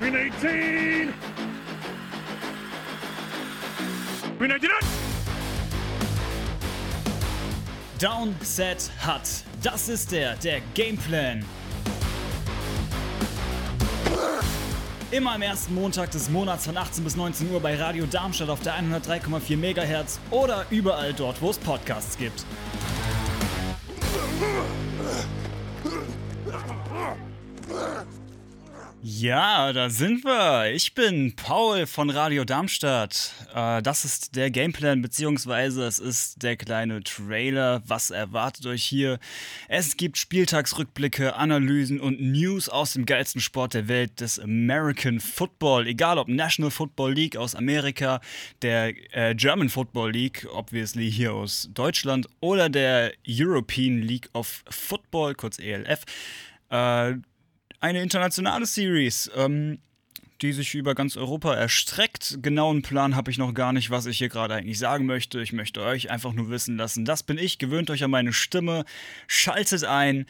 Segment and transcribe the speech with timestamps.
[0.00, 1.12] Green 18!
[4.38, 4.88] Green 99!
[7.98, 9.20] Down, Set, Hut.
[9.62, 11.44] Das ist der, der Gameplan.
[15.10, 18.60] Immer am ersten Montag des Monats von 18 bis 19 Uhr bei Radio Darmstadt auf
[18.60, 22.46] der 103,4 MHz oder überall dort, wo es Podcasts gibt.
[29.02, 30.74] Ja, da sind wir.
[30.74, 33.32] Ich bin Paul von Radio Darmstadt.
[33.54, 37.82] Äh, das ist der Gameplan, beziehungsweise es ist der kleine Trailer.
[37.86, 39.18] Was erwartet euch hier?
[39.68, 45.86] Es gibt Spieltagsrückblicke, Analysen und News aus dem geilsten Sport der Welt, des American Football.
[45.86, 48.20] Egal ob National Football League aus Amerika,
[48.60, 55.36] der äh, German Football League, obviously hier aus Deutschland, oder der European League of Football,
[55.36, 56.04] kurz ELF.
[56.68, 57.14] Äh,
[57.80, 59.78] eine internationale Series, ähm,
[60.42, 62.38] die sich über ganz Europa erstreckt.
[62.42, 65.40] Genauen Plan habe ich noch gar nicht, was ich hier gerade eigentlich sagen möchte.
[65.40, 67.58] Ich möchte euch einfach nur wissen lassen, das bin ich.
[67.58, 68.84] Gewöhnt euch an meine Stimme,
[69.26, 70.26] schaltet ein.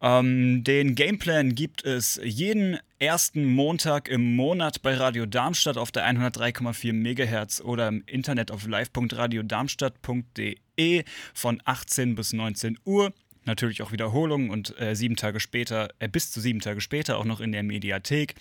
[0.00, 6.08] Ähm, den Gameplan gibt es jeden ersten Montag im Monat bei Radio Darmstadt auf der
[6.08, 13.12] 103,4 MHz oder im Internet auf live.radiodarmstadt.de von 18 bis 19 Uhr
[13.48, 17.24] natürlich auch Wiederholungen und äh, sieben Tage später, äh, bis zu sieben Tage später auch
[17.24, 18.36] noch in der Mediathek.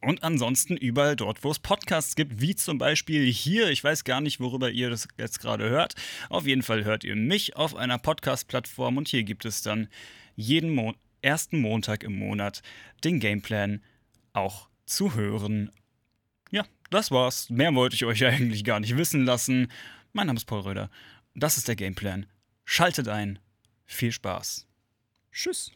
[0.00, 3.70] Und ansonsten überall dort, wo es Podcasts gibt, wie zum Beispiel hier.
[3.70, 5.94] Ich weiß gar nicht, worüber ihr das jetzt gerade hört.
[6.28, 9.88] Auf jeden Fall hört ihr mich auf einer Podcast-Plattform und hier gibt es dann
[10.34, 12.62] jeden Mo ersten Montag im Monat
[13.02, 13.82] den Gameplan
[14.32, 15.72] auch zu hören.
[16.52, 17.50] Ja, das war's.
[17.50, 19.70] Mehr wollte ich euch eigentlich gar nicht wissen lassen.
[20.12, 20.90] Mein Name ist Paul Röder.
[21.34, 22.26] Das ist der Gameplan.
[22.64, 23.38] Schaltet ein
[23.88, 24.66] viel Spaß.
[25.32, 25.72] Tschüss.